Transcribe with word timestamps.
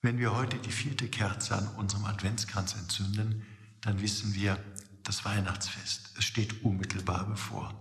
Wenn 0.00 0.18
wir 0.18 0.32
heute 0.36 0.58
die 0.58 0.70
vierte 0.70 1.08
Kerze 1.08 1.56
an 1.56 1.66
unserem 1.76 2.04
Adventskranz 2.04 2.74
entzünden, 2.74 3.44
dann 3.80 4.00
wissen 4.00 4.32
wir, 4.32 4.62
das 5.02 5.24
Weihnachtsfest, 5.24 6.12
es 6.16 6.24
steht 6.24 6.62
unmittelbar 6.62 7.26
bevor. 7.26 7.74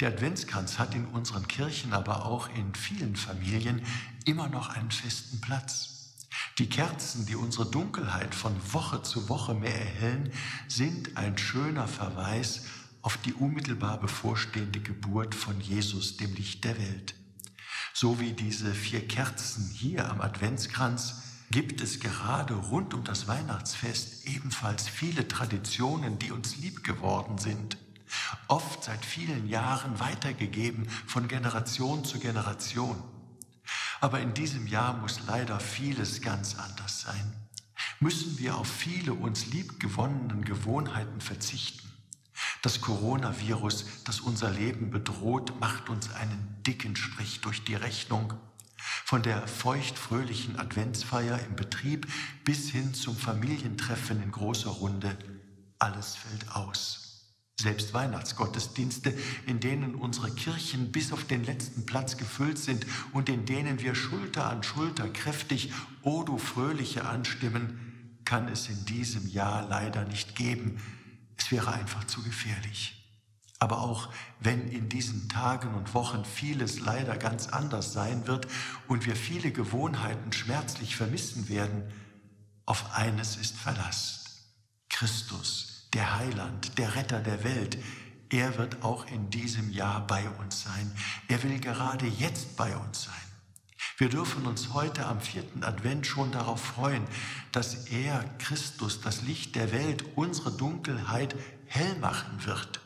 Der 0.00 0.08
Adventskranz 0.08 0.78
hat 0.78 0.94
in 0.94 1.06
unseren 1.06 1.48
Kirchen, 1.48 1.94
aber 1.94 2.26
auch 2.26 2.50
in 2.50 2.74
vielen 2.74 3.16
Familien 3.16 3.80
immer 4.26 4.48
noch 4.48 4.68
einen 4.68 4.90
festen 4.90 5.40
Platz. 5.40 6.16
Die 6.58 6.68
Kerzen, 6.68 7.24
die 7.24 7.36
unsere 7.36 7.70
Dunkelheit 7.70 8.34
von 8.34 8.54
Woche 8.74 9.02
zu 9.02 9.30
Woche 9.30 9.54
mehr 9.54 9.74
erhellen, 9.74 10.30
sind 10.66 11.16
ein 11.16 11.38
schöner 11.38 11.88
Verweis 11.88 12.66
auf 13.00 13.16
die 13.16 13.32
unmittelbar 13.32 13.98
bevorstehende 14.00 14.80
Geburt 14.80 15.34
von 15.34 15.58
Jesus, 15.62 16.18
dem 16.18 16.34
Licht 16.34 16.64
der 16.64 16.76
Welt. 16.76 17.14
So 17.94 18.20
wie 18.20 18.32
diese 18.32 18.74
vier 18.74 19.08
Kerzen 19.08 19.70
hier 19.70 20.10
am 20.10 20.20
Adventskranz 20.20 21.22
gibt 21.50 21.80
es 21.80 22.00
gerade 22.00 22.54
rund 22.54 22.94
um 22.94 23.04
das 23.04 23.26
Weihnachtsfest 23.26 24.26
ebenfalls 24.26 24.88
viele 24.88 25.26
Traditionen, 25.28 26.18
die 26.18 26.30
uns 26.30 26.56
lieb 26.56 26.84
geworden 26.84 27.38
sind, 27.38 27.78
oft 28.48 28.84
seit 28.84 29.04
vielen 29.04 29.48
Jahren 29.48 29.98
weitergegeben 30.00 30.88
von 31.06 31.28
Generation 31.28 32.04
zu 32.04 32.18
Generation. 32.18 33.02
Aber 34.00 34.20
in 34.20 34.34
diesem 34.34 34.66
Jahr 34.66 34.94
muss 34.94 35.20
leider 35.26 35.58
vieles 35.60 36.20
ganz 36.20 36.54
anders 36.56 37.00
sein. 37.00 37.32
Müssen 38.00 38.38
wir 38.38 38.56
auf 38.56 38.68
viele 38.68 39.14
uns 39.14 39.46
liebgewonnenen 39.46 40.44
Gewohnheiten 40.44 41.20
verzichten. 41.20 41.88
Das 42.62 42.80
Coronavirus, 42.80 43.86
das 44.04 44.20
unser 44.20 44.50
Leben 44.50 44.90
bedroht, 44.90 45.58
macht 45.60 45.88
uns 45.88 46.12
einen 46.12 46.56
dicken 46.66 46.94
Strich 46.94 47.40
durch 47.40 47.64
die 47.64 47.74
Rechnung 47.74 48.34
von 49.08 49.22
der 49.22 49.48
feuchtfröhlichen 49.48 50.58
Adventsfeier 50.58 51.40
im 51.48 51.56
Betrieb 51.56 52.06
bis 52.44 52.68
hin 52.68 52.92
zum 52.92 53.16
Familientreffen 53.16 54.22
in 54.22 54.30
großer 54.30 54.68
Runde, 54.68 55.16
alles 55.78 56.14
fällt 56.14 56.54
aus. 56.54 57.24
Selbst 57.58 57.94
Weihnachtsgottesdienste, 57.94 59.14
in 59.46 59.60
denen 59.60 59.94
unsere 59.94 60.30
Kirchen 60.30 60.92
bis 60.92 61.10
auf 61.14 61.24
den 61.24 61.42
letzten 61.42 61.86
Platz 61.86 62.18
gefüllt 62.18 62.58
sind 62.58 62.84
und 63.14 63.30
in 63.30 63.46
denen 63.46 63.80
wir 63.80 63.94
Schulter 63.94 64.44
an 64.50 64.62
Schulter 64.62 65.08
kräftig 65.08 65.72
O 66.02 66.22
du 66.22 66.36
Fröhliche 66.36 67.06
anstimmen, 67.06 68.20
kann 68.26 68.46
es 68.48 68.68
in 68.68 68.84
diesem 68.84 69.26
Jahr 69.26 69.66
leider 69.66 70.04
nicht 70.04 70.36
geben. 70.36 70.82
Es 71.38 71.50
wäre 71.50 71.72
einfach 71.72 72.04
zu 72.04 72.22
gefährlich. 72.22 72.97
Aber 73.58 73.80
auch 73.80 74.08
wenn 74.40 74.68
in 74.68 74.88
diesen 74.88 75.28
Tagen 75.28 75.74
und 75.74 75.94
Wochen 75.94 76.24
vieles 76.24 76.78
leider 76.78 77.16
ganz 77.16 77.48
anders 77.48 77.92
sein 77.92 78.26
wird 78.26 78.46
und 78.86 79.04
wir 79.06 79.16
viele 79.16 79.50
Gewohnheiten 79.50 80.32
schmerzlich 80.32 80.94
vermissen 80.94 81.48
werden, 81.48 81.82
auf 82.66 82.94
eines 82.94 83.36
ist 83.36 83.56
Verlass. 83.56 84.24
Christus, 84.88 85.88
der 85.92 86.18
Heiland, 86.18 86.78
der 86.78 86.94
Retter 86.94 87.20
der 87.20 87.42
Welt, 87.42 87.78
er 88.30 88.58
wird 88.58 88.82
auch 88.82 89.06
in 89.06 89.30
diesem 89.30 89.70
Jahr 89.72 90.06
bei 90.06 90.28
uns 90.28 90.62
sein. 90.62 90.92
Er 91.28 91.42
will 91.42 91.58
gerade 91.58 92.06
jetzt 92.06 92.56
bei 92.56 92.76
uns 92.76 93.04
sein. 93.04 93.14
Wir 93.96 94.08
dürfen 94.08 94.46
uns 94.46 94.74
heute 94.74 95.06
am 95.06 95.20
vierten 95.20 95.64
Advent 95.64 96.06
schon 96.06 96.30
darauf 96.30 96.60
freuen, 96.60 97.04
dass 97.52 97.86
er, 97.86 98.22
Christus, 98.38 99.00
das 99.00 99.22
Licht 99.22 99.56
der 99.56 99.72
Welt, 99.72 100.04
unsere 100.14 100.52
Dunkelheit 100.52 101.34
hell 101.66 101.96
machen 101.98 102.44
wird. 102.44 102.80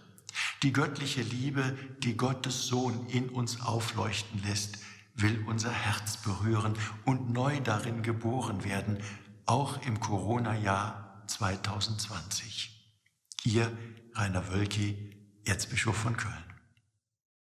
Die 0.62 0.72
göttliche 0.72 1.22
Liebe, 1.22 1.76
die 1.98 2.16
Gottes 2.16 2.66
Sohn 2.66 3.06
in 3.08 3.28
uns 3.30 3.60
aufleuchten 3.60 4.40
lässt, 4.44 4.78
will 5.14 5.44
unser 5.48 5.72
Herz 5.72 6.18
berühren 6.18 6.74
und 7.04 7.32
neu 7.32 7.60
darin 7.60 8.02
geboren 8.02 8.62
werden, 8.62 8.98
auch 9.44 9.84
im 9.84 9.98
Corona-Jahr 9.98 11.24
2020. 11.26 12.94
Ihr 13.44 13.76
Rainer 14.14 14.52
Wölki, 14.52 15.10
Erzbischof 15.44 15.96
von 15.96 16.16
Köln. 16.16 16.51